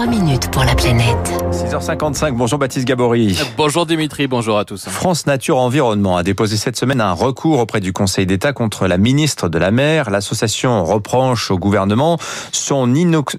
[0.00, 1.44] 3 minutes pour la planète.
[1.52, 3.38] 6h55, bonjour Baptiste Gabory.
[3.58, 4.88] Bonjour Dimitri, bonjour à tous.
[4.88, 8.96] France Nature Environnement a déposé cette semaine un recours auprès du Conseil d'État contre la
[8.96, 10.08] ministre de la Mer.
[10.08, 12.16] L'association reproche au gouvernement
[12.50, 12.90] son,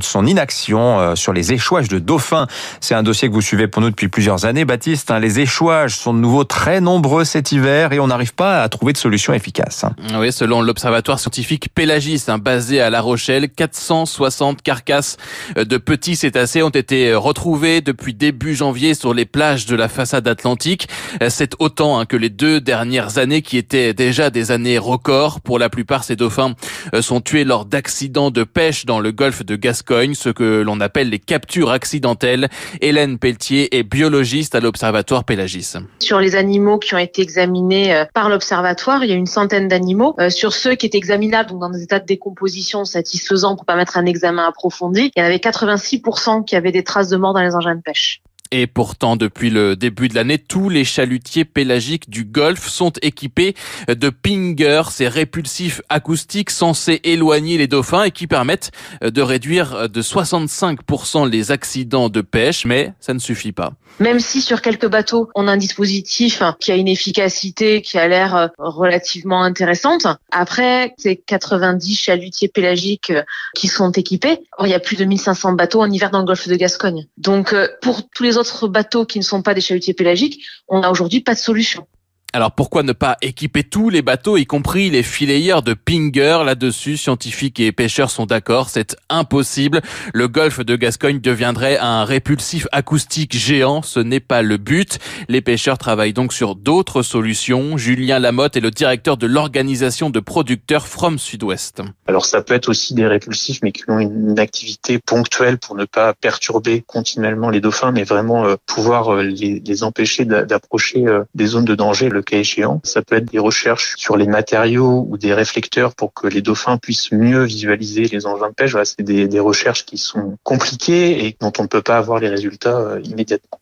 [0.00, 2.46] son inaction euh, sur les échouages de dauphins.
[2.78, 5.10] C'est un dossier que vous suivez pour nous depuis plusieurs années, Baptiste.
[5.10, 5.18] Hein.
[5.18, 8.92] Les échouages sont de nouveau très nombreux cet hiver et on n'arrive pas à trouver
[8.92, 9.82] de solution efficace.
[9.82, 9.96] Hein.
[10.20, 15.16] Oui, selon l'Observatoire scientifique Pélagis, hein, basé à La Rochelle, 460 carcasses
[15.56, 20.28] de petits cétacés ont été retrouvés depuis début janvier sur les plages de la façade
[20.28, 20.88] atlantique.
[21.28, 25.40] C'est autant hein, que les deux dernières années qui étaient déjà des années records.
[25.40, 26.54] Pour la plupart, ces dauphins
[26.94, 30.80] euh, sont tués lors d'accidents de pêche dans le golfe de Gascogne, ce que l'on
[30.80, 32.48] appelle les captures accidentelles.
[32.80, 35.74] Hélène Pelletier est biologiste à l'Observatoire Pélagis.
[36.00, 39.68] Sur les animaux qui ont été examinés euh, par l'Observatoire, il y a une centaine
[39.68, 40.14] d'animaux.
[40.18, 43.96] Euh, sur ceux qui étaient examinables, donc dans des états de décomposition satisfaisants pour permettre
[43.96, 47.42] un examen approfondi, il y en avait 86% qui avaient des traces de mort dans
[47.42, 48.22] les engins de pêche.
[48.56, 53.56] Et pourtant, depuis le début de l'année, tous les chalutiers pélagiques du Golfe sont équipés
[53.88, 58.70] de pingers, ces répulsifs acoustiques censés éloigner les dauphins et qui permettent
[59.02, 63.72] de réduire de 65% les accidents de pêche, mais ça ne suffit pas.
[64.00, 68.08] Même si sur quelques bateaux, on a un dispositif qui a une efficacité qui a
[68.08, 73.22] l'air euh, relativement intéressante, après, c'est 90 chalutiers pélagiques euh,
[73.54, 74.40] qui sont équipés.
[74.62, 77.06] Il y a plus de 1500 bateaux en hiver dans le golfe de Gascogne.
[77.18, 80.80] Donc, euh, pour tous les autres bateaux qui ne sont pas des chalutiers pélagiques, on
[80.80, 81.86] n'a aujourd'hui pas de solution.
[82.34, 86.40] Alors pourquoi ne pas équiper tous les bateaux, y compris les filayeurs de Pinger?
[86.44, 89.82] Là-dessus, scientifiques et pêcheurs sont d'accord, c'est impossible.
[90.12, 94.98] Le golfe de Gascogne deviendrait un répulsif acoustique géant, ce n'est pas le but.
[95.28, 97.76] Les pêcheurs travaillent donc sur d'autres solutions.
[97.76, 101.82] Julien Lamotte est le directeur de l'organisation de producteurs From Sud-Ouest.
[102.08, 105.84] Alors ça peut être aussi des répulsifs, mais qui ont une activité ponctuelle pour ne
[105.84, 111.46] pas perturber continuellement les dauphins, mais vraiment euh, pouvoir euh, les, empêcher d'approcher euh, des
[111.46, 112.80] zones de danger cas échéant.
[112.84, 116.78] Ça peut être des recherches sur les matériaux ou des réflecteurs pour que les dauphins
[116.78, 118.76] puissent mieux visualiser les engins de pêche.
[118.84, 122.28] C'est des, des recherches qui sont compliquées et dont on ne peut pas avoir les
[122.28, 123.60] résultats euh, immédiatement.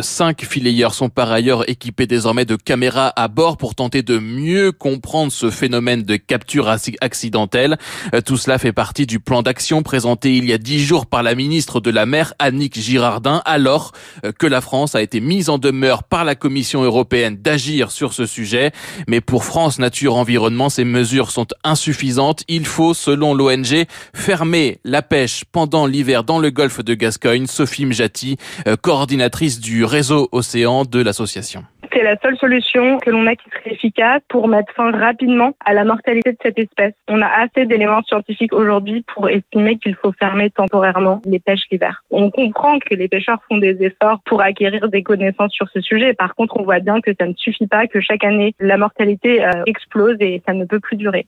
[0.00, 4.72] Cinq fileyeurs sont par ailleurs équipés désormais de caméras à bord pour tenter de mieux
[4.72, 7.76] comprendre ce phénomène de capture accidentelle.
[8.14, 11.22] Euh, tout cela fait partie du plan d'action présenté il y a dix jours par
[11.22, 13.92] la ministre de la Mer, Annick Girardin, alors
[14.24, 18.14] euh, que la France a été mise en demeure par la Commission européenne d'agir sur
[18.14, 18.72] ce sujet.
[19.08, 22.44] Mais pour France Nature Environnement, ces mesures sont insuffisantes.
[22.48, 23.84] Il faut, selon l'ONG,
[24.14, 27.46] fermer la pêche pendant l'hiver dans le golfe de Gascogne.
[27.46, 31.64] Sophie Mjati, euh, coordinatrice du réseau Océan de l'association.
[31.92, 35.74] C'est la seule solution que l'on a qui serait efficace pour mettre fin rapidement à
[35.74, 36.94] la mortalité de cette espèce.
[37.08, 42.02] On a assez d'éléments scientifiques aujourd'hui pour estimer qu'il faut fermer temporairement les pêches l'hiver.
[42.10, 46.14] On comprend que les pêcheurs font des efforts pour acquérir des connaissances sur ce sujet.
[46.14, 49.44] Par contre, on voit bien que ça ne suffit pas, que chaque année, la mortalité
[49.44, 51.26] euh, explose et ça ne peut plus durer.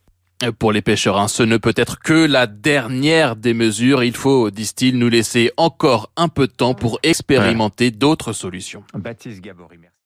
[0.53, 4.03] Pour les pêcheurs, hein, ce ne peut être que la dernière des mesures.
[4.03, 8.85] Il faut, disent-ils, nous laisser encore un peu de temps pour expérimenter d'autres solutions.
[8.95, 9.79] Baptiste Gabory,